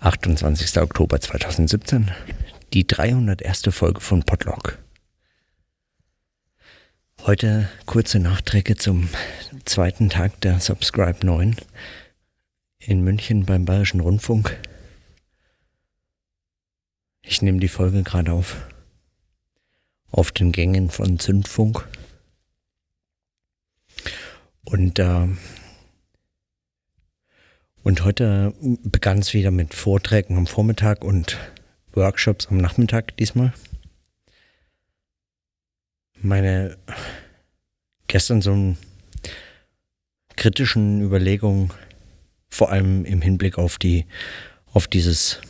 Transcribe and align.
28. 0.00 0.78
Oktober 0.80 1.20
2017, 1.20 2.10
die 2.72 2.86
301. 2.86 3.64
Folge 3.68 4.00
von 4.00 4.22
Podlog. 4.22 4.78
Heute 7.26 7.68
kurze 7.84 8.18
Nachträge 8.18 8.76
zum 8.76 9.10
zweiten 9.66 10.08
Tag 10.08 10.40
der 10.40 10.58
Subscribe 10.58 11.18
9 11.26 11.54
in 12.78 13.04
München 13.04 13.44
beim 13.44 13.66
Bayerischen 13.66 14.00
Rundfunk. 14.00 14.58
Ich 17.20 17.42
nehme 17.42 17.60
die 17.60 17.68
Folge 17.68 18.02
gerade 18.02 18.32
auf. 18.32 18.56
Auf 20.10 20.32
den 20.32 20.50
Gängen 20.50 20.88
von 20.88 21.18
Zündfunk. 21.18 21.86
Und 24.64 24.98
äh, 24.98 25.28
und 27.82 28.04
heute 28.04 28.54
begann 28.60 29.18
es 29.18 29.34
wieder 29.34 29.50
mit 29.50 29.74
Vorträgen 29.74 30.36
am 30.36 30.46
Vormittag 30.46 31.04
und 31.04 31.38
Workshops 31.92 32.48
am 32.48 32.58
Nachmittag 32.58 33.16
diesmal. 33.16 33.52
Meine 36.20 36.76
gestern 38.06 38.42
so 38.42 38.76
kritischen 40.36 41.00
Überlegungen, 41.00 41.70
vor 42.48 42.70
allem 42.70 43.04
im 43.04 43.22
Hinblick 43.22 43.58
auf 43.58 43.78
die, 43.78 44.06
auf 44.72 44.86
dieses 44.86 45.40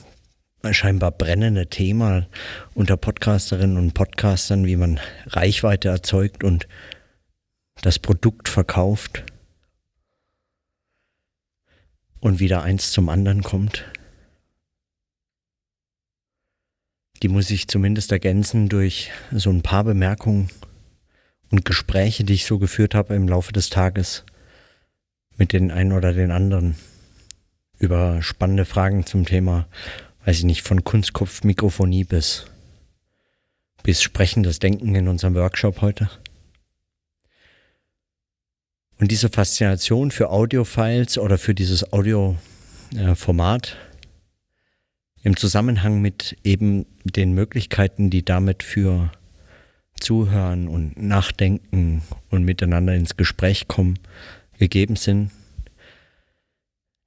scheinbar 0.71 1.11
brennende 1.11 1.67
Thema 1.69 2.27
unter 2.75 2.97
Podcasterinnen 2.97 3.77
und 3.77 3.95
Podcastern, 3.95 4.67
wie 4.67 4.77
man 4.77 5.01
Reichweite 5.27 5.89
erzeugt 5.89 6.45
und 6.45 6.69
das 7.83 7.99
Produkt 7.99 8.49
verkauft 8.49 9.25
und 12.21 12.41
wieder 12.41 12.63
eins 12.63 12.93
zum 12.93 13.09
anderen 13.09 13.43
kommt. 13.43 13.85
Die 17.23 17.29
muss 17.29 17.51
ich 17.51 17.69
zumindest 17.69 18.13
ergänzen 18.13 18.69
durch 18.69 19.11
so 19.31 19.51
ein 19.51 19.63
paar 19.63 19.85
Bemerkungen 19.85 20.49
und 21.51 21.65
Gespräche, 21.65 22.25
die 22.25 22.35
ich 22.35 22.47
so 22.47 22.59
geführt 22.59 22.95
habe 22.95 23.15
im 23.15 23.29
Laufe 23.29 23.53
des 23.53 23.69
Tages 23.69 24.25
mit 25.37 25.53
den 25.53 25.71
einen 25.71 25.93
oder 25.93 26.13
den 26.13 26.31
anderen 26.31 26.77
über 27.79 28.23
spannende 28.23 28.65
Fragen 28.65 29.07
zum 29.07 29.25
Thema, 29.25 29.67
weiß 30.25 30.39
ich 30.39 30.45
nicht, 30.45 30.63
von 30.63 30.85
Kunstkopfmikrofonie 30.85 32.05
bis, 32.05 32.47
bis 33.83 34.03
sprechendes 34.03 34.59
Denken 34.59 34.95
in 34.95 35.09
unserem 35.09 35.35
Workshop 35.35 35.81
heute. 35.81 36.11
Und 39.01 39.11
diese 39.11 39.31
Faszination 39.31 40.11
für 40.11 40.29
Audiofiles 40.29 41.17
oder 41.17 41.39
für 41.39 41.55
dieses 41.55 41.91
Audioformat 41.91 43.77
im 45.23 45.37
Zusammenhang 45.39 46.03
mit 46.03 46.37
eben 46.45 46.85
den 47.05 47.33
Möglichkeiten, 47.33 48.11
die 48.11 48.23
damit 48.23 48.63
für 48.63 49.11
Zuhören 49.99 50.69
und 50.69 51.01
Nachdenken 51.03 52.03
und 52.29 52.45
miteinander 52.45 52.95
ins 52.95 53.17
Gespräch 53.17 53.69
kommen, 53.69 53.99
gegeben 54.59 54.97
sind. 54.97 55.31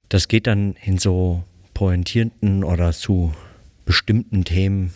Das 0.08 0.26
geht 0.26 0.48
dann 0.48 0.74
in 0.84 0.98
so 0.98 1.44
pointierten 1.74 2.64
oder 2.64 2.92
zu 2.92 3.32
bestimmten 3.84 4.44
Themen 4.44 4.92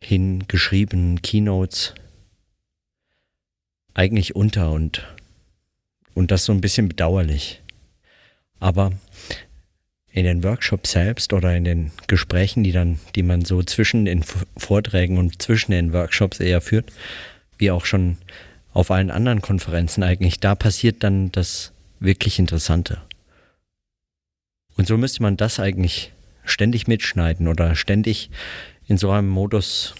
hingeschriebenen 0.00 1.22
Keynotes 1.22 1.94
eigentlich 3.98 4.36
unter 4.36 4.70
und, 4.70 5.04
und 6.14 6.30
das 6.30 6.44
so 6.44 6.52
ein 6.52 6.60
bisschen 6.60 6.88
bedauerlich. 6.88 7.60
Aber 8.60 8.92
in 10.12 10.24
den 10.24 10.44
Workshops 10.44 10.92
selbst 10.92 11.32
oder 11.32 11.56
in 11.56 11.64
den 11.64 11.90
Gesprächen, 12.06 12.62
die 12.62 12.70
dann, 12.70 13.00
die 13.16 13.24
man 13.24 13.44
so 13.44 13.60
zwischen 13.64 14.04
den 14.04 14.22
Vorträgen 14.56 15.18
und 15.18 15.42
zwischen 15.42 15.72
den 15.72 15.92
Workshops 15.92 16.38
eher 16.38 16.60
führt, 16.60 16.92
wie 17.58 17.72
auch 17.72 17.84
schon 17.84 18.18
auf 18.72 18.92
allen 18.92 19.10
anderen 19.10 19.42
Konferenzen 19.42 20.04
eigentlich, 20.04 20.38
da 20.38 20.54
passiert 20.54 21.02
dann 21.02 21.32
das 21.32 21.72
wirklich 21.98 22.38
Interessante. 22.38 23.02
Und 24.76 24.86
so 24.86 24.96
müsste 24.96 25.22
man 25.22 25.36
das 25.36 25.58
eigentlich 25.58 26.12
ständig 26.44 26.86
mitschneiden 26.86 27.48
oder 27.48 27.74
ständig 27.74 28.30
in 28.86 28.96
so 28.96 29.10
einem 29.10 29.28
Modus 29.28 29.96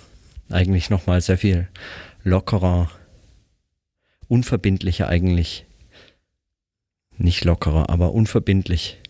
eigentlich 0.50 0.88
nochmal 0.88 1.20
sehr 1.20 1.36
viel 1.36 1.66
lockerer 2.22 2.88
unverbindlicher 4.28 5.08
eigentlich. 5.08 5.64
Nicht 7.16 7.44
lockerer, 7.44 7.88
aber 7.90 8.12
unverbindlich. 8.12 9.00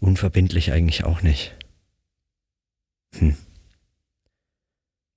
Unverbindlich 0.00 0.72
eigentlich 0.72 1.04
auch 1.04 1.22
nicht. 1.22 1.54
Hm. 3.16 3.36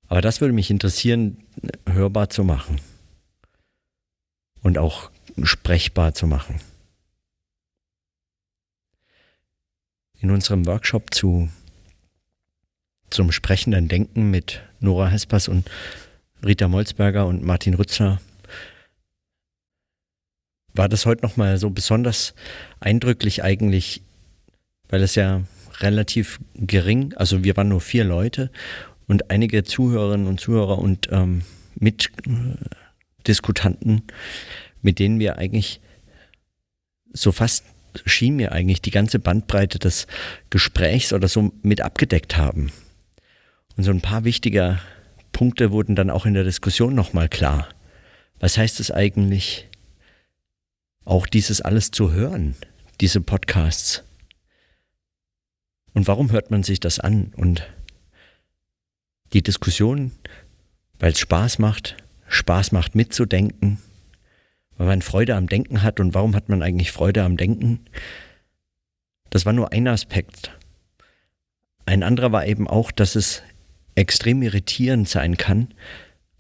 Aber 0.07 0.22
das 0.22 0.41
würde 0.41 0.53
mich 0.53 0.72
interessieren, 0.72 1.44
hörbar 1.88 2.29
zu 2.29 2.44
machen. 2.44 2.79
Und 4.61 4.78
auch 4.78 5.11
sprechbar 5.44 6.13
zu 6.13 6.28
machen. 6.28 6.59
In 10.19 10.31
unserem 10.31 10.66
Workshop 10.66 11.13
zu, 11.13 11.50
zum 13.09 13.31
sprechenden 13.31 13.88
Denken 13.88 14.31
mit 14.31 14.63
Nora 14.79 15.09
Hespers 15.09 15.47
und 15.47 15.69
Rita 16.45 16.67
Molzberger 16.67 17.25
und 17.25 17.44
Martin 17.44 17.73
Rützler, 17.73 18.22
war 20.73 20.89
das 20.89 21.06
heute 21.06 21.23
nochmal 21.23 21.57
so 21.57 21.69
besonders 21.69 22.33
eindrücklich 22.79 23.44
eigentlich, 23.44 24.01
weil 24.89 25.01
es 25.01 25.16
ja 25.16 25.44
relativ 25.79 26.39
gering, 26.55 27.13
also 27.16 27.44
wir 27.44 27.57
waren 27.57 27.69
nur 27.69 27.81
vier 27.81 28.03
Leute 28.03 28.51
und 29.07 29.31
einige 29.31 29.63
Zuhörerinnen 29.63 30.28
und 30.28 30.39
Zuhörer 30.39 30.78
und 30.78 31.09
ähm, 31.11 31.41
Mitdiskutanten, 31.75 34.03
mit 34.81 35.00
denen 35.00 35.19
wir 35.19 35.38
eigentlich 35.38 35.81
so 37.11 37.31
fast 37.31 37.66
schien 38.05 38.35
mir 38.35 38.51
eigentlich 38.51 38.81
die 38.81 38.91
ganze 38.91 39.19
Bandbreite 39.19 39.79
des 39.79 40.05
Gesprächs 40.50 41.13
oder 41.13 41.29
so 41.29 41.53
mit 41.61 41.79
abgedeckt 41.81 42.35
haben. 42.35 42.73
Und 43.78 43.84
so 43.84 43.91
ein 43.91 44.01
paar 44.01 44.25
wichtige 44.25 44.79
Punkte 45.35 45.73
wurden 45.73 45.96
dann 45.96 46.09
auch 46.09 46.25
in 46.25 46.34
der 46.34 46.46
Diskussion 46.46 46.96
nochmal 46.96 47.28
klar. 47.28 47.68
Was 48.40 48.57
heißt 48.57 48.79
es 48.79 48.90
eigentlich, 48.90 49.68
auch 51.03 51.28
dieses 51.28 51.59
alles 51.59 51.91
zu 51.91 52.13
hören, 52.13 52.56
diese 53.01 53.19
Podcasts? 53.19 54.06
Und 55.94 56.07
warum 56.07 56.31
hört 56.31 56.51
man 56.51 56.63
sich 56.63 56.79
das 56.79 57.01
an? 57.01 57.34
Und 57.35 57.68
die 59.34 59.44
Diskussion, 59.44 60.13
weil 61.00 61.12
es 61.12 61.19
Spaß 61.19 61.59
macht, 61.59 61.97
Spaß 62.29 62.72
macht 62.72 62.96
mitzudenken, 62.96 63.79
weil 64.78 64.88
man 64.88 65.02
Freude 65.02 65.35
am 65.35 65.47
Denken 65.47 65.84
hat. 65.84 66.00
Und 66.00 66.13
warum 66.13 66.34
hat 66.34 66.47
man 66.47 66.63
eigentlich 66.63 66.94
Freude 66.94 67.23
am 67.23 67.35
Denken? 67.35 67.81
Das 69.31 69.46
war 69.46 69.52
nur 69.52 69.73
ein 69.73 69.90
Aspekt. 69.90 70.57
Ein 71.85 72.03
anderer 72.03 72.31
war 72.31 72.46
eben 72.46 72.69
auch, 72.69 72.90
dass 72.94 73.16
es 73.16 73.44
extrem 73.95 74.41
irritierend 74.41 75.07
sein 75.07 75.38
kann, 75.38 75.69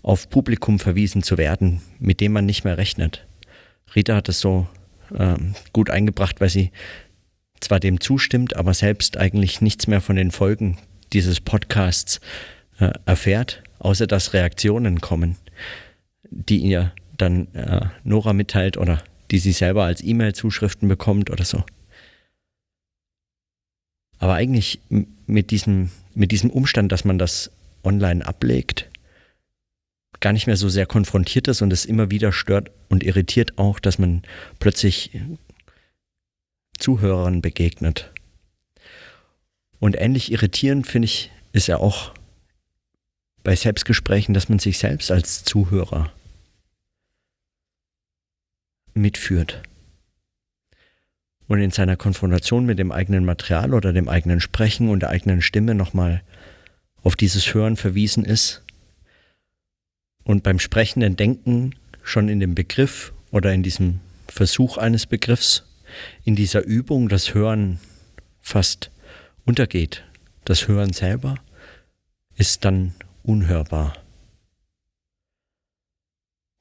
auf 0.01 0.29
Publikum 0.29 0.77
verwiesen 0.79 1.23
zu 1.23 1.37
werden, 1.37 1.81
mit 1.99 2.21
dem 2.21 2.33
man 2.33 2.45
nicht 2.45 2.63
mehr 2.63 2.77
rechnet. 2.77 3.25
Rita 3.95 4.15
hat 4.15 4.29
es 4.29 4.39
so 4.39 4.67
ähm, 5.17 5.55
gut 5.73 5.89
eingebracht, 5.89 6.41
weil 6.41 6.49
sie 6.49 6.71
zwar 7.59 7.79
dem 7.79 7.99
zustimmt, 7.99 8.55
aber 8.55 8.73
selbst 8.73 9.17
eigentlich 9.17 9.61
nichts 9.61 9.87
mehr 9.87 10.01
von 10.01 10.15
den 10.15 10.31
Folgen 10.31 10.77
dieses 11.13 11.39
Podcasts 11.39 12.19
äh, 12.79 12.91
erfährt, 13.05 13.63
außer 13.79 14.05
dass 14.05 14.33
Reaktionen 14.33 15.01
kommen, 15.01 15.37
die 16.29 16.57
ihr 16.57 16.91
dann 17.17 17.47
äh, 17.53 17.87
Nora 18.03 18.33
mitteilt 18.33 18.77
oder 18.77 19.01
die 19.31 19.39
sie 19.39 19.53
selber 19.53 19.85
als 19.85 20.03
E-Mail-Zuschriften 20.03 20.87
bekommt 20.87 21.31
oder 21.31 21.45
so. 21.45 21.63
Aber 24.19 24.33
eigentlich 24.33 24.79
mit 25.25 25.51
diesem 25.51 25.89
mit 26.15 26.31
diesem 26.31 26.49
Umstand, 26.49 26.91
dass 26.91 27.05
man 27.05 27.19
das 27.19 27.51
online 27.85 28.25
ablegt, 28.25 28.89
gar 30.19 30.33
nicht 30.33 30.47
mehr 30.47 30.57
so 30.57 30.69
sehr 30.69 30.85
konfrontiert 30.85 31.47
ist 31.47 31.61
und 31.61 31.71
es 31.71 31.85
immer 31.85 32.09
wieder 32.11 32.31
stört 32.31 32.71
und 32.89 33.03
irritiert 33.03 33.57
auch, 33.57 33.79
dass 33.79 33.99
man 33.99 34.23
plötzlich 34.59 35.11
Zuhörern 36.79 37.41
begegnet. 37.41 38.11
Und 39.79 39.95
ähnlich 39.97 40.31
irritierend 40.31 40.87
finde 40.87 41.05
ich, 41.05 41.31
ist 41.51 41.67
ja 41.67 41.77
auch 41.77 42.13
bei 43.43 43.55
Selbstgesprächen, 43.55 44.33
dass 44.33 44.49
man 44.49 44.59
sich 44.59 44.79
selbst 44.79 45.11
als 45.11 45.43
Zuhörer 45.43 46.11
mitführt 48.93 49.61
und 51.47 51.59
in 51.59 51.71
seiner 51.71 51.95
Konfrontation 51.95 52.65
mit 52.65 52.79
dem 52.79 52.91
eigenen 52.91 53.25
Material 53.25 53.73
oder 53.73 53.93
dem 53.93 54.09
eigenen 54.09 54.39
Sprechen 54.39 54.89
und 54.89 55.01
der 55.01 55.09
eigenen 55.09 55.41
Stimme 55.41 55.75
nochmal 55.75 56.23
auf 57.05 57.15
dieses 57.15 57.53
Hören 57.53 57.77
verwiesen 57.77 58.25
ist 58.25 58.63
und 60.23 60.41
beim 60.41 60.57
sprechenden 60.57 61.15
Denken 61.15 61.75
schon 62.01 62.29
in 62.29 62.39
dem 62.39 62.55
Begriff 62.55 63.13
oder 63.29 63.53
in 63.53 63.61
diesem 63.61 63.99
Versuch 64.27 64.77
eines 64.77 65.05
Begriffs 65.05 65.63
in 66.23 66.35
dieser 66.35 66.63
Übung 66.63 67.07
das 67.07 67.35
Hören 67.35 67.79
fast 68.41 68.89
untergeht. 69.45 70.03
Das 70.45 70.67
Hören 70.67 70.93
selber 70.93 71.35
ist 72.37 72.65
dann 72.65 72.95
unhörbar. 73.21 73.95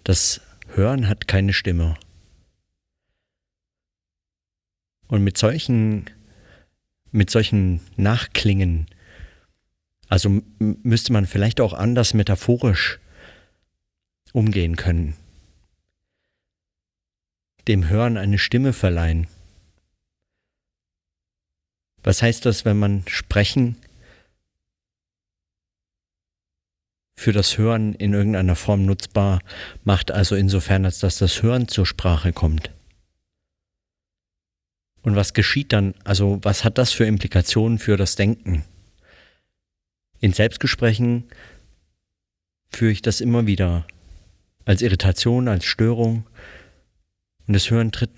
Das 0.04 0.42
Hören 0.74 1.08
hat 1.08 1.26
keine 1.26 1.54
Stimme. 1.54 1.96
Und 5.06 5.24
mit 5.24 5.38
solchen, 5.38 6.10
mit 7.12 7.30
solchen 7.30 7.80
Nachklingen, 7.96 8.88
also 10.14 10.42
müsste 10.60 11.12
man 11.12 11.26
vielleicht 11.26 11.60
auch 11.60 11.72
anders 11.72 12.14
metaphorisch 12.14 13.00
umgehen 14.32 14.76
können. 14.76 15.16
Dem 17.66 17.88
Hören 17.88 18.16
eine 18.16 18.38
Stimme 18.38 18.72
verleihen. 18.72 19.26
Was 22.04 22.22
heißt 22.22 22.46
das, 22.46 22.64
wenn 22.64 22.78
man 22.78 23.02
Sprechen 23.08 23.74
für 27.16 27.32
das 27.32 27.58
Hören 27.58 27.92
in 27.94 28.14
irgendeiner 28.14 28.54
Form 28.54 28.86
nutzbar 28.86 29.40
macht, 29.82 30.12
also 30.12 30.36
insofern, 30.36 30.84
als 30.84 31.00
dass 31.00 31.18
das 31.18 31.42
Hören 31.42 31.66
zur 31.66 31.86
Sprache 31.86 32.32
kommt? 32.32 32.70
Und 35.02 35.16
was 35.16 35.34
geschieht 35.34 35.72
dann? 35.72 35.94
Also 36.04 36.38
was 36.42 36.62
hat 36.62 36.78
das 36.78 36.92
für 36.92 37.04
Implikationen 37.04 37.80
für 37.80 37.96
das 37.96 38.14
Denken? 38.14 38.64
In 40.24 40.32
Selbstgesprächen 40.32 41.24
führe 42.70 42.92
ich 42.92 43.02
das 43.02 43.20
immer 43.20 43.46
wieder 43.46 43.86
als 44.64 44.80
Irritation, 44.80 45.48
als 45.48 45.66
Störung. 45.66 46.24
Und 47.46 47.52
das 47.52 47.70
Hören 47.70 47.92
tritt 47.92 48.08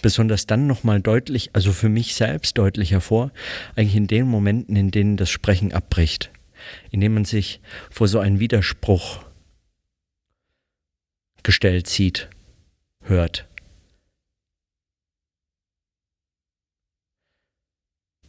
besonders 0.00 0.46
dann 0.46 0.66
nochmal 0.66 1.02
deutlich, 1.02 1.50
also 1.52 1.72
für 1.72 1.90
mich 1.90 2.14
selbst 2.14 2.56
deutlich 2.56 2.92
hervor, 2.92 3.32
eigentlich 3.76 3.96
in 3.96 4.06
den 4.06 4.28
Momenten, 4.28 4.76
in 4.76 4.90
denen 4.90 5.18
das 5.18 5.28
Sprechen 5.28 5.74
abbricht, 5.74 6.30
in 6.90 7.02
denen 7.02 7.16
man 7.16 7.26
sich 7.26 7.60
vor 7.90 8.08
so 8.08 8.18
einen 8.18 8.40
Widerspruch 8.40 9.22
gestellt 11.42 11.86
sieht, 11.86 12.30
hört. 13.02 13.46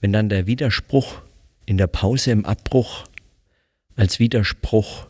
wenn 0.01 0.11
dann 0.11 0.29
der 0.29 0.47
Widerspruch 0.47 1.21
in 1.65 1.77
der 1.77 1.87
Pause 1.87 2.31
im 2.31 2.45
Abbruch 2.45 3.05
als 3.95 4.19
Widerspruch 4.19 5.07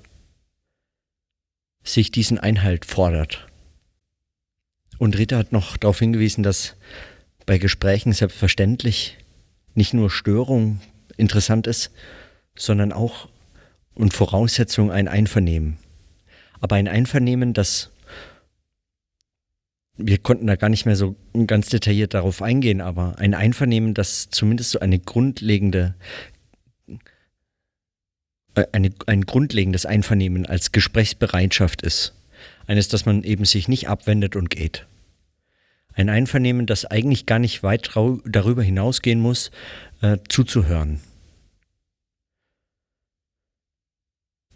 sich 1.83 2.11
diesen 2.11 2.37
Einhalt 2.37 2.85
fordert. 2.85 3.47
Und 4.97 5.17
Rita 5.17 5.37
hat 5.37 5.51
noch 5.51 5.77
darauf 5.77 5.99
hingewiesen, 5.99 6.43
dass 6.43 6.75
bei 7.45 7.57
Gesprächen 7.57 8.13
selbstverständlich 8.13 9.17
nicht 9.73 9.93
nur 9.93 10.11
Störung 10.11 10.81
interessant 11.17 11.67
ist, 11.67 11.91
sondern 12.55 12.91
auch 12.91 13.29
und 13.93 14.13
Voraussetzung 14.13 14.91
ein 14.91 15.07
Einvernehmen. 15.07 15.77
Aber 16.59 16.75
ein 16.75 16.87
Einvernehmen, 16.87 17.53
das 17.53 17.91
wir 19.97 20.17
konnten 20.17 20.47
da 20.47 20.55
gar 20.55 20.69
nicht 20.69 20.85
mehr 20.85 20.95
so 20.95 21.15
ganz 21.47 21.69
detailliert 21.69 22.13
darauf 22.13 22.41
eingehen, 22.41 22.81
aber 22.81 23.17
ein 23.19 23.33
Einvernehmen, 23.33 23.93
das 23.93 24.29
zumindest 24.29 24.71
so 24.71 24.79
eine 24.79 24.99
grundlegende, 24.99 25.95
eine, 28.71 28.91
ein 29.05 29.25
grundlegendes 29.25 29.85
Einvernehmen 29.85 30.45
als 30.45 30.71
Gesprächsbereitschaft 30.71 31.81
ist. 31.81 32.13
Eines, 32.67 32.87
dass 32.87 33.05
man 33.05 33.23
eben 33.23 33.45
sich 33.45 33.67
nicht 33.67 33.87
abwendet 33.89 34.35
und 34.35 34.49
geht. 34.49 34.85
Ein 35.93 36.09
Einvernehmen, 36.09 36.65
das 36.65 36.85
eigentlich 36.85 37.25
gar 37.25 37.39
nicht 37.39 37.63
weit 37.63 37.91
darüber 38.25 38.63
hinausgehen 38.63 39.19
muss, 39.19 39.51
äh, 40.01 40.17
zuzuhören. 40.29 41.01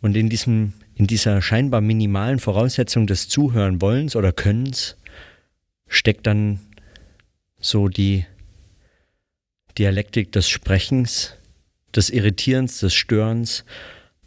Und 0.01 0.15
in, 0.15 0.29
diesem, 0.29 0.73
in 0.93 1.07
dieser 1.07 1.41
scheinbar 1.41 1.81
minimalen 1.81 2.39
Voraussetzung 2.39 3.07
des 3.07 3.27
Zuhören 3.27 3.81
wollens 3.81 4.15
oder 4.15 4.31
Könnens 4.31 4.97
steckt 5.87 6.27
dann 6.27 6.59
so 7.59 7.87
die 7.87 8.25
Dialektik 9.77 10.31
des 10.31 10.47
Sprechens, 10.47 11.33
des 11.95 12.09
Irritierens, 12.09 12.79
des 12.79 12.93
Störens, 12.93 13.63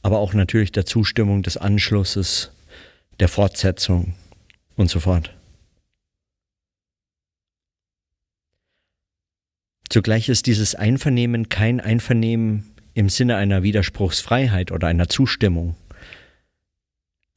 aber 0.02 0.18
auch 0.18 0.34
natürlich 0.34 0.72
der 0.72 0.86
Zustimmung, 0.86 1.42
des 1.42 1.56
Anschlusses, 1.56 2.50
der 3.20 3.28
Fortsetzung 3.28 4.14
und 4.76 4.90
so 4.90 5.00
fort. 5.00 5.34
Zugleich 9.88 10.28
ist 10.28 10.46
dieses 10.46 10.74
Einvernehmen 10.74 11.48
kein 11.48 11.80
Einvernehmen 11.80 12.74
im 12.94 13.08
Sinne 13.08 13.36
einer 13.36 13.62
Widerspruchsfreiheit 13.62 14.70
oder 14.70 14.86
einer 14.86 15.08
Zustimmung. 15.08 15.76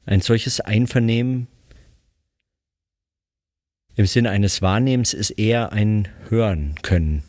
Ein 0.06 0.22
solches 0.22 0.60
Einvernehmen 0.60 1.48
im 3.96 4.06
Sinne 4.06 4.32
eines 4.32 4.62
Wahrnehmens 4.62 5.14
ist 5.14 5.32
eher 5.32 5.72
ein 5.72 6.08
Hören 6.30 6.76
können. 6.82 7.24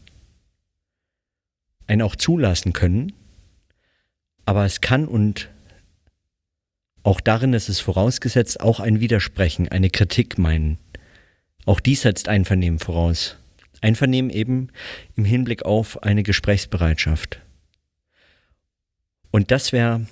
Ein 1.87 2.03
auch 2.03 2.17
zulassen 2.17 2.73
können, 2.73 3.13
aber 4.45 4.65
es 4.65 4.81
kann 4.81 5.07
und 5.07 5.51
auch 7.03 7.21
darin 7.21 7.53
ist 7.53 7.69
es 7.69 7.81
vorausgesetzt, 7.81 8.61
auch 8.61 8.79
ein 8.79 9.01
Widersprechen, 9.01 9.69
eine 9.69 9.91
Kritik 9.91 10.39
meinen. 10.39 10.79
Auch 11.67 11.81
dies 11.81 12.03
setzt 12.03 12.29
Einvernehmen 12.29 12.79
voraus. 12.79 13.37
Einvernehmen 13.81 14.31
eben 14.31 14.69
im 15.17 15.25
Hinblick 15.25 15.65
auf 15.65 16.03
eine 16.05 16.23
Gesprächsbereitschaft. 16.23 17.41
Und 19.33 19.51
das 19.51 19.73
wäre, 19.73 20.07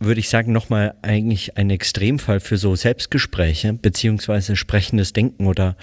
würde 0.00 0.18
ich 0.18 0.28
sagen, 0.28 0.50
nochmal 0.50 0.94
eigentlich 1.02 1.56
ein 1.56 1.70
Extremfall 1.70 2.40
für 2.40 2.56
so 2.56 2.74
Selbstgespräche 2.74 3.74
beziehungsweise 3.74 4.56
sprechendes 4.56 5.12
Denken 5.12 5.46
oder 5.46 5.76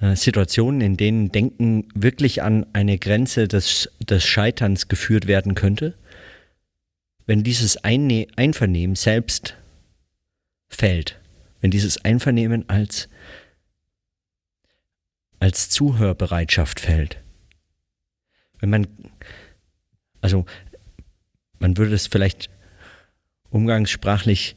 Situationen, 0.00 0.80
in 0.80 0.96
denen 0.96 1.30
Denken 1.30 1.88
wirklich 1.94 2.42
an 2.42 2.66
eine 2.72 2.98
Grenze 2.98 3.48
des, 3.48 3.90
des 4.00 4.24
Scheiterns 4.24 4.88
geführt 4.88 5.26
werden 5.26 5.54
könnte, 5.54 5.94
wenn 7.26 7.44
dieses 7.44 7.76
Einne 7.76 8.26
Einvernehmen 8.36 8.96
selbst 8.96 9.56
fällt, 10.68 11.20
wenn 11.60 11.70
dieses 11.70 12.02
Einvernehmen 12.02 12.66
als, 12.68 13.10
als 15.38 15.68
Zuhörbereitschaft 15.68 16.80
fällt. 16.80 17.18
Wenn 18.58 18.70
man, 18.70 18.86
also 20.22 20.46
man 21.58 21.76
würde 21.76 21.94
es 21.94 22.06
vielleicht 22.06 22.48
umgangssprachlich 23.50 24.56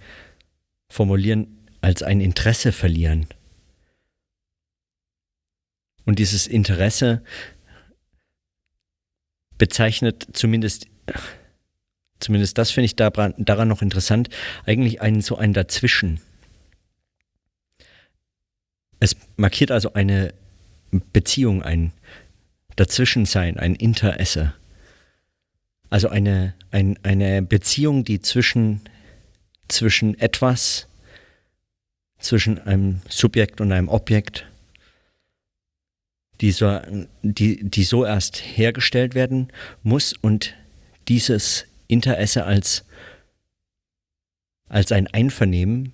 formulieren, 0.87 1.67
als 1.81 2.01
ein 2.01 2.21
Interesse 2.21 2.71
verlieren. 2.71 3.27
Und 6.05 6.19
dieses 6.19 6.47
Interesse 6.47 7.23
bezeichnet 9.57 10.27
zumindest, 10.33 10.87
zumindest 12.19 12.57
das 12.57 12.71
finde 12.71 12.85
ich 12.85 12.95
daran, 12.95 13.67
noch 13.67 13.81
interessant, 13.81 14.29
eigentlich 14.65 15.01
einen 15.01 15.21
so 15.21 15.37
ein 15.37 15.53
Dazwischen. 15.53 16.19
Es 18.99 19.15
markiert 19.37 19.71
also 19.71 19.93
eine 19.93 20.33
Beziehung, 21.11 21.61
ein 21.61 21.93
Dazwischensein, 22.75 23.57
ein 23.57 23.75
Interesse. 23.75 24.53
Also 25.89 26.09
eine, 26.09 26.55
ein, 26.71 26.97
eine 27.03 27.41
Beziehung, 27.41 28.03
die 28.03 28.19
zwischen, 28.19 28.81
zwischen 29.67 30.19
etwas, 30.19 30.87
zwischen 32.19 32.59
einem 32.59 33.01
Subjekt 33.09 33.61
und 33.61 33.71
einem 33.71 33.89
Objekt, 33.89 34.47
die 36.41 36.51
so, 36.51 36.79
die, 37.21 37.63
die 37.63 37.83
so 37.83 38.05
erst 38.05 38.37
hergestellt 38.37 39.15
werden 39.15 39.51
muss 39.81 40.13
und 40.13 40.55
dieses 41.07 41.65
Interesse 41.87 42.45
als, 42.45 42.85
als 44.67 44.91
ein 44.91 45.07
Einvernehmen, 45.07 45.93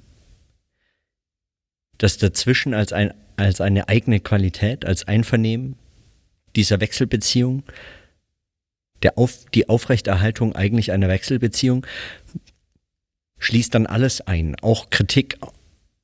das 1.97 2.17
dazwischen 2.17 2.73
als, 2.73 2.93
ein, 2.93 3.13
als 3.35 3.61
eine 3.61 3.89
eigene 3.89 4.19
Qualität, 4.19 4.85
als 4.85 5.07
Einvernehmen 5.07 5.75
dieser 6.55 6.79
Wechselbeziehung 6.79 7.63
der 9.03 9.17
Auf, 9.17 9.45
die 9.53 9.69
Aufrechterhaltung 9.69 10.55
eigentlich 10.55 10.91
einer 10.91 11.07
Wechselbeziehung 11.07 11.85
schließt 13.37 13.73
dann 13.73 13.85
alles 13.85 14.21
ein, 14.21 14.55
auch 14.61 14.89
Kritik 14.89 15.37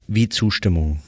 wie 0.07 0.29
Zustimmung. 0.29 1.01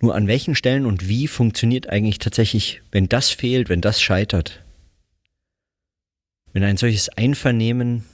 Nur 0.00 0.14
an 0.14 0.28
welchen 0.28 0.54
Stellen 0.54 0.86
und 0.86 1.08
wie 1.08 1.26
funktioniert 1.26 1.88
eigentlich 1.88 2.18
tatsächlich, 2.18 2.82
wenn 2.92 3.08
das 3.08 3.30
fehlt, 3.30 3.68
wenn 3.68 3.80
das 3.80 4.00
scheitert? 4.00 4.62
Wenn 6.52 6.62
ein 6.62 6.76
solches 6.76 7.08
Einvernehmen 7.08 8.04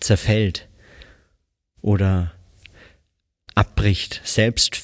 zerfällt 0.00 0.68
oder 1.80 2.32
abbricht, 3.54 4.20
selbst, 4.24 4.80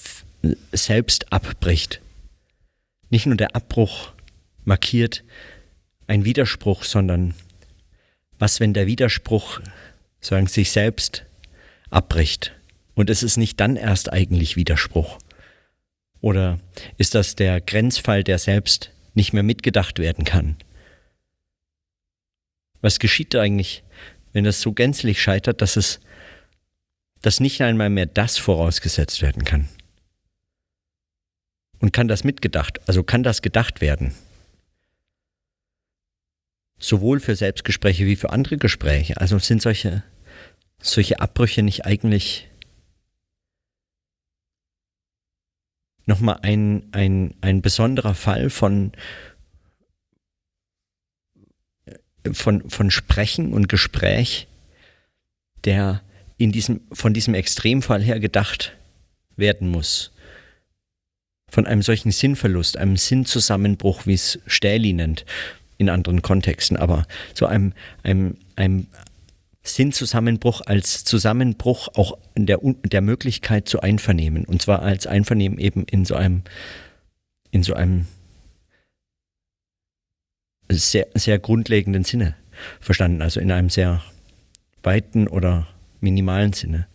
selbst 0.73 1.33
abbricht, 1.33 2.01
nicht 3.11 3.27
nur 3.27 3.37
der 3.37 3.55
Abbruch 3.55 4.13
markiert 4.65 5.25
ein 6.07 6.25
Widerspruch, 6.25 6.85
sondern 6.85 7.35
was, 8.39 8.61
wenn 8.61 8.75
der 8.75 8.87
Widerspruch 8.87 9.61
sagen 10.21 10.47
sich 10.47 10.71
selbst 10.71 11.25
abbricht 11.91 12.55
und 12.95 13.11
es 13.11 13.23
ist 13.23 13.37
nicht 13.37 13.61
dann 13.61 13.77
erst 13.77 14.13
eigentlich 14.13 14.57
Widerspruch? 14.57 15.19
Oder 16.21 16.59
ist 16.97 17.15
das 17.15 17.37
der 17.37 17.61
Grenzfall, 17.61 18.25
der 18.25 18.39
selbst 18.39 18.91
nicht 19.15 19.33
mehr 19.33 19.43
mitgedacht 19.43 19.99
werden 19.99 20.25
kann? 20.25 20.57
Was 22.81 22.99
geschieht 22.99 23.35
eigentlich, 23.35 23.83
wenn 24.33 24.45
das 24.45 24.61
so 24.61 24.73
gänzlich 24.73 25.21
scheitert, 25.21 25.63
dass 25.63 25.77
es 25.77 26.01
dass 27.21 27.41
nicht 27.41 27.61
einmal 27.63 27.91
mehr 27.91 28.07
das 28.07 28.39
vorausgesetzt 28.39 29.23
werden 29.23 29.45
kann? 29.45 29.69
Und 31.81 31.93
kann 31.93 32.09
das 32.09 32.25
mitgedacht, 32.25 32.81
also 32.89 33.03
kann 33.03 33.23
das 33.23 33.43
gedacht 33.43 33.81
werden? 33.81 34.15
Sowohl 36.79 37.21
für 37.21 37.35
Selbstgespräche 37.35 38.07
wie 38.07 38.17
für 38.17 38.31
andere 38.31 38.57
Gespräche. 38.57 39.17
Also 39.17 39.39
sind 39.39 39.63
solche, 39.63 40.05
solche 40.81 41.21
Abbrüche 41.21 41.63
nicht 41.63 41.87
eigentlich 41.87 42.49
nochmal 46.09 46.39
ein, 46.43 46.89
ein, 46.93 47.35
ein 47.43 47.61
besonderer 47.61 48.15
Fall 48.15 48.51
von, 48.51 48.93
von, 52.33 52.69
von 52.69 52.91
Sprechen 52.91 53.53
und 53.53 53.69
Gespräch, 53.69 54.49
der 55.65 56.03
in 56.39 56.51
diesem, 56.51 56.81
von 56.93 57.13
diesem 57.13 57.35
Extremfall 57.35 58.03
her 58.03 58.21
gedacht 58.21 58.77
werden 59.37 59.69
muss. 59.69 60.11
Von 61.51 61.67
einem 61.67 61.83
solchen 61.83 62.11
Sinnverlust, 62.11 62.77
einem 62.79 62.97
Sinnzusammenbruch, 62.97 64.07
wie 64.07 64.15
es 64.15 64.39
Stähli 64.47 64.95
nennt, 64.95 65.27
in 65.77 65.91
anderen 65.91 66.23
Kontexten, 66.23 66.77
aber 66.77 67.07
so 67.35 67.47
einem, 67.47 67.75
einem, 68.03 68.37
einem 68.57 68.87
Sinnzusammenbruch 69.75 70.63
als 70.67 71.05
Zusammenbruch 71.05 71.89
auch 71.95 72.19
der, 72.37 72.59
der 72.63 73.01
Möglichkeit 73.01 73.69
zu 73.69 73.81
Einvernehmen. 73.81 74.45
Und 74.45 74.63
zwar 74.63 74.83
als 74.83 75.07
Einvernehmen 75.07 75.59
eben 75.59 75.85
in 75.85 76.05
so 76.05 76.15
einem, 76.15 76.43
in 77.51 77.63
so 77.63 77.75
einem 77.75 78.07
sehr, 80.71 81.07
sehr 81.15 81.39
grundlegenden 81.39 82.05
Sinne 82.05 82.37
verstanden, 82.81 83.23
also 83.23 83.41
in 83.41 83.51
einem 83.53 83.71
sehr 83.71 84.03
weiten 84.83 85.29
oder 85.29 85.67
minimalen 86.01 86.53
Sinne. 86.53 86.87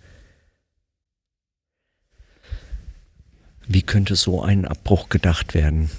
Wie 3.67 3.81
könnte 3.81 4.15
so 4.15 4.41
ein 4.41 4.65
Abbruch 4.65 5.09
gedacht 5.09 5.53
werden? 5.53 5.89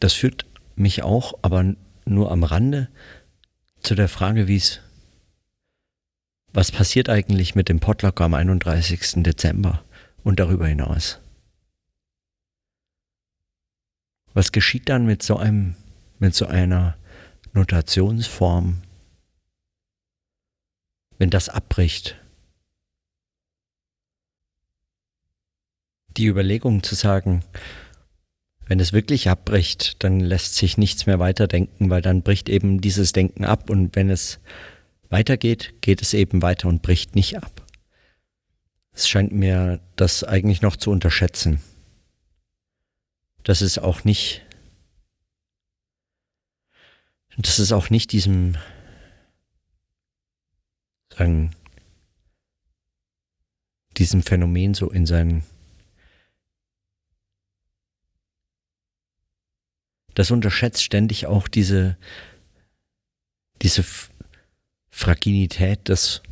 Das 0.00 0.12
führt 0.12 0.44
mich 0.76 1.02
auch, 1.02 1.38
aber 1.42 1.74
nur 2.04 2.30
am 2.30 2.44
Rande, 2.44 2.88
zu 3.80 3.94
der 3.94 4.08
Frage, 4.08 4.48
wie 4.48 4.56
es, 4.56 4.80
was 6.52 6.72
passiert 6.72 7.08
eigentlich 7.08 7.54
mit 7.54 7.68
dem 7.68 7.80
Potluck 7.80 8.20
am 8.20 8.34
31. 8.34 9.22
Dezember 9.22 9.84
und 10.24 10.40
darüber 10.40 10.66
hinaus? 10.66 11.20
Was 14.34 14.52
geschieht 14.52 14.88
dann 14.88 15.06
mit 15.06 15.22
so 15.22 15.36
einem, 15.36 15.76
mit 16.18 16.34
so 16.34 16.46
einer 16.46 16.96
Notationsform, 17.52 18.82
wenn 21.18 21.30
das 21.30 21.48
abbricht? 21.48 22.16
Die 26.16 26.26
Überlegung 26.26 26.82
zu 26.82 26.94
sagen, 26.94 27.44
wenn 28.66 28.80
es 28.80 28.92
wirklich 28.92 29.30
abbricht, 29.30 30.02
dann 30.02 30.18
lässt 30.18 30.56
sich 30.56 30.76
nichts 30.76 31.06
mehr 31.06 31.20
weiterdenken, 31.20 31.88
weil 31.88 32.02
dann 32.02 32.22
bricht 32.22 32.48
eben 32.48 32.80
dieses 32.80 33.12
Denken 33.12 33.44
ab 33.44 33.70
und 33.70 33.94
wenn 33.94 34.10
es 34.10 34.40
weitergeht, 35.08 35.74
geht 35.80 36.02
es 36.02 36.14
eben 36.14 36.42
weiter 36.42 36.68
und 36.68 36.82
bricht 36.82 37.14
nicht 37.14 37.36
ab. 37.36 37.64
Es 38.92 39.08
scheint 39.08 39.32
mir 39.32 39.80
das 39.94 40.24
eigentlich 40.24 40.62
noch 40.62 40.74
zu 40.74 40.90
unterschätzen. 40.90 41.60
Das 43.44 43.62
ist 43.62 43.78
auch 43.78 44.02
nicht, 44.02 44.42
das 47.36 47.60
ist 47.60 47.70
auch 47.70 47.90
nicht 47.90 48.10
diesem, 48.10 48.56
sagen, 51.16 51.54
diesem 53.96 54.22
Phänomen 54.22 54.74
so 54.74 54.90
in 54.90 55.06
seinen 55.06 55.44
das 60.16 60.30
unterschätzt 60.30 60.82
ständig 60.82 61.26
auch 61.26 61.46
diese, 61.46 61.98
diese 63.60 63.84
Fragilität 64.88 65.88
des, 65.90 66.22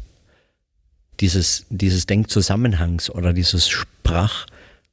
dieses, 1.21 1.67
dieses 1.69 2.07
Denkzusammenhangs 2.07 3.11
oder 3.11 3.35
dieses 3.35 3.69
Sprach- 3.69 4.47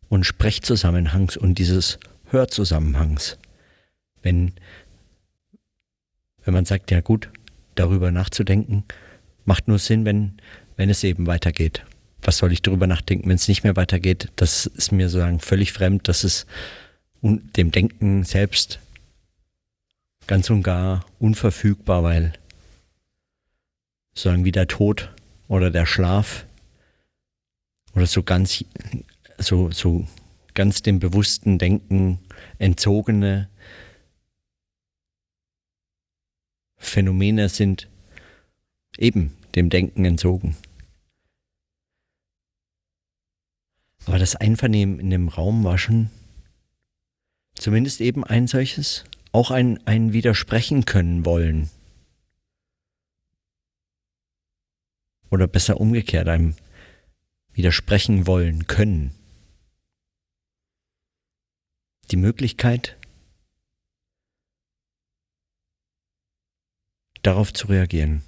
und 0.09 0.25
Sprechzusammenhangs 0.25 1.37
und 1.37 1.57
dieses 1.57 1.99
Hörzusammenhangs. 2.25 3.37
Wenn, 4.21 4.51
wenn 6.43 6.53
man 6.53 6.65
sagt, 6.65 6.91
ja 6.91 6.99
gut, 6.99 7.29
darüber 7.75 8.11
nachzudenken, 8.11 8.83
macht 9.45 9.69
nur 9.69 9.79
Sinn, 9.79 10.03
wenn, 10.03 10.33
wenn 10.75 10.89
es 10.89 11.05
eben 11.05 11.27
weitergeht. 11.27 11.85
Was 12.23 12.39
soll 12.39 12.51
ich 12.51 12.61
darüber 12.61 12.87
nachdenken, 12.87 13.29
wenn 13.29 13.37
es 13.37 13.47
nicht 13.47 13.63
mehr 13.63 13.77
weitergeht? 13.77 14.33
Das 14.35 14.65
ist 14.65 14.91
mir 14.91 15.07
sozusagen 15.07 15.39
völlig 15.39 15.71
fremd, 15.71 16.09
dass 16.09 16.25
es 16.25 16.45
und 17.21 17.55
dem 17.57 17.71
Denken 17.71 18.23
selbst 18.23 18.79
ganz 20.27 20.49
und 20.49 20.63
gar 20.63 21.05
unverfügbar, 21.19 22.03
weil 22.03 22.33
sagen 24.13 24.43
wie 24.45 24.51
der 24.51 24.67
Tod 24.67 25.13
oder 25.47 25.71
der 25.71 25.85
Schlaf 25.85 26.45
oder 27.93 28.07
so 28.07 28.23
ganz 28.23 28.63
so 29.37 29.71
so 29.71 30.07
ganz 30.53 30.81
dem 30.81 30.99
bewussten 30.99 31.57
Denken 31.57 32.19
entzogene 32.57 33.49
Phänomene 36.77 37.47
sind 37.47 37.87
eben 38.97 39.37
dem 39.55 39.69
Denken 39.69 40.03
entzogen. 40.03 40.57
Aber 44.07 44.17
das 44.17 44.35
Einvernehmen 44.35 44.99
in 44.99 45.11
dem 45.11 45.27
Raum 45.27 45.63
war 45.63 45.77
schon 45.77 46.09
Zumindest 47.55 48.01
eben 48.01 48.23
ein 48.23 48.47
solches, 48.47 49.03
auch 49.31 49.51
ein, 49.51 49.85
ein 49.85 50.13
Widersprechen 50.13 50.85
können 50.85 51.25
wollen. 51.25 51.69
Oder 55.29 55.47
besser 55.47 55.79
umgekehrt, 55.79 56.27
einem 56.27 56.55
widersprechen 57.53 58.27
wollen 58.27 58.67
können. 58.67 59.13
Die 62.09 62.17
Möglichkeit, 62.17 62.97
darauf 67.21 67.53
zu 67.53 67.67
reagieren. 67.67 68.23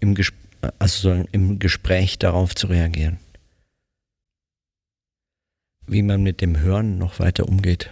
Im, 0.00 0.14
Ges 0.16 0.32
also 0.78 1.12
im 1.30 1.60
Gespräch 1.60 2.18
darauf 2.18 2.56
zu 2.56 2.66
reagieren 2.66 3.18
wie 5.92 6.02
man 6.02 6.22
mit 6.22 6.40
dem 6.40 6.58
Hören 6.58 6.98
noch 6.98 7.18
weiter 7.18 7.48
umgeht, 7.48 7.90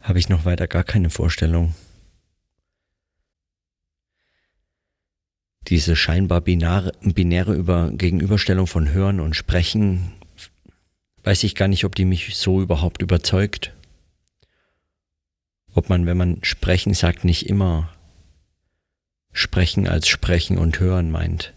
habe 0.00 0.18
ich 0.18 0.28
noch 0.28 0.44
weiter 0.44 0.66
gar 0.66 0.84
keine 0.84 1.10
Vorstellung. 1.10 1.74
Diese 5.68 5.96
scheinbar 5.96 6.42
binäre, 6.42 6.92
binäre 7.00 7.54
Über, 7.54 7.90
Gegenüberstellung 7.90 8.66
von 8.66 8.90
Hören 8.90 9.20
und 9.20 9.34
Sprechen, 9.34 10.12
weiß 11.22 11.42
ich 11.44 11.54
gar 11.54 11.68
nicht, 11.68 11.84
ob 11.86 11.94
die 11.94 12.04
mich 12.04 12.36
so 12.36 12.60
überhaupt 12.60 13.00
überzeugt. 13.00 13.72
Ob 15.72 15.88
man, 15.88 16.04
wenn 16.04 16.18
man 16.18 16.44
sprechen 16.44 16.92
sagt, 16.92 17.24
nicht 17.24 17.48
immer 17.48 17.90
sprechen 19.32 19.88
als 19.88 20.06
sprechen 20.06 20.58
und 20.58 20.78
hören 20.78 21.10
meint. 21.10 21.54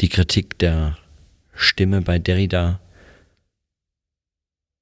Die 0.00 0.08
Kritik 0.08 0.58
der 0.58 0.96
Stimme 1.54 2.02
bei 2.02 2.18
Derrida 2.18 2.80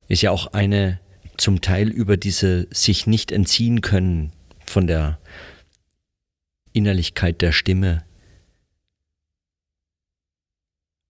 ist 0.09 0.23
ja 0.23 0.31
auch 0.31 0.49
eine 0.49 1.00
zum 1.37 1.61
Teil 1.61 1.88
über 1.88 2.17
diese 2.17 2.69
sich 2.71 3.07
nicht 3.07 3.33
entziehen 3.33 3.81
können 3.81 4.33
von 4.67 4.87
der 4.87 5.19
Innerlichkeit 6.73 7.41
der 7.43 7.52
Stimme. 7.52 8.05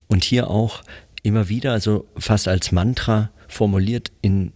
Und 0.08 0.24
hier 0.24 0.48
auch 0.48 0.82
immer 1.22 1.48
wieder, 1.48 1.72
also 1.72 2.08
fast 2.16 2.48
als 2.48 2.72
Mantra 2.72 3.30
formuliert 3.48 4.12
in, 4.22 4.52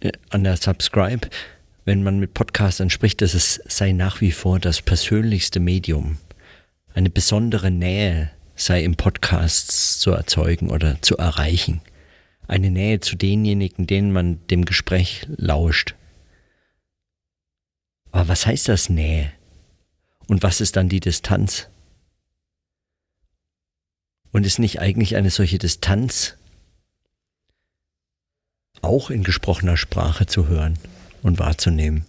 äh, 0.00 0.12
an 0.30 0.44
der 0.44 0.56
Subscribe, 0.56 1.28
wenn 1.84 2.02
man 2.02 2.18
mit 2.18 2.34
Podcastern 2.34 2.90
spricht, 2.90 3.22
dass 3.22 3.34
es 3.34 3.60
sei 3.66 3.92
nach 3.92 4.20
wie 4.20 4.32
vor 4.32 4.60
das 4.60 4.82
persönlichste 4.82 5.60
Medium. 5.60 6.18
Eine 6.94 7.10
besondere 7.10 7.70
Nähe 7.70 8.30
sei 8.58 8.82
im 8.82 8.96
Podcast 8.96 10.00
zu 10.00 10.10
erzeugen 10.10 10.70
oder 10.70 11.00
zu 11.00 11.16
erreichen. 11.16 11.80
Eine 12.48 12.70
Nähe 12.70 13.00
zu 13.00 13.16
denjenigen, 13.16 13.86
denen 13.86 14.12
man 14.12 14.44
dem 14.48 14.64
Gespräch 14.64 15.26
lauscht. 15.36 15.94
Aber 18.10 18.28
was 18.28 18.46
heißt 18.46 18.68
das 18.68 18.88
Nähe? 18.88 19.32
Und 20.26 20.42
was 20.42 20.60
ist 20.60 20.76
dann 20.76 20.88
die 20.88 21.00
Distanz? 21.00 21.68
Und 24.32 24.44
ist 24.44 24.58
nicht 24.58 24.80
eigentlich 24.80 25.16
eine 25.16 25.30
solche 25.30 25.58
Distanz 25.58 26.36
auch 28.82 29.10
in 29.10 29.24
gesprochener 29.24 29.76
Sprache 29.76 30.26
zu 30.26 30.48
hören 30.48 30.78
und 31.22 31.38
wahrzunehmen? 31.38 32.06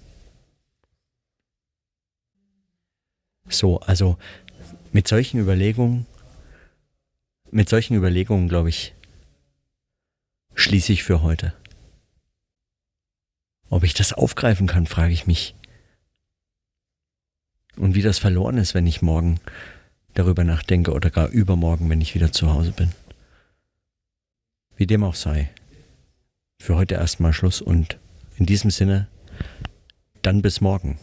So, 3.48 3.80
also 3.82 4.18
mit 4.92 5.08
solchen 5.08 5.40
Überlegungen, 5.40 6.06
mit 7.52 7.70
solchen 7.70 7.96
Überlegungen, 7.96 8.50
glaube 8.50 8.70
ich, 8.70 8.94
schließe 10.56 10.94
ich 10.94 11.04
für 11.04 11.22
heute. 11.22 11.54
Ob 13.70 13.84
ich 13.84 13.94
das 13.94 14.14
aufgreifen 14.14 14.68
kann, 14.68 14.88
frage 14.88 15.14
ich 15.14 15.28
mich. 15.28 15.56
Und 17.78 17.96
wie 17.96 18.02
das 18.02 18.20
verloren 18.20 18.58
ist, 18.58 18.74
wenn 18.74 18.88
ich 18.88 19.02
morgen 19.02 19.40
darüber 20.14 20.44
nachdenke 20.44 20.92
oder 20.92 21.10
gar 21.10 21.30
übermorgen, 21.30 21.90
wenn 21.90 22.02
ich 22.02 22.16
wieder 22.16 22.32
zu 22.32 22.52
Hause 22.52 22.72
bin. 22.72 22.92
Wie 24.76 24.88
dem 24.88 25.04
auch 25.04 25.16
sei. 25.16 25.50
Für 26.62 26.76
heute 26.76 26.96
erstmal 26.96 27.32
Schluss 27.32 27.62
und 27.62 27.98
in 28.38 28.46
diesem 28.46 28.72
Sinne, 28.72 29.08
dann 30.22 30.42
bis 30.42 30.62
morgen. 30.62 31.00